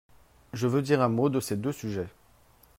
[0.53, 2.07] Je veux dire un mot de ces deux sujets.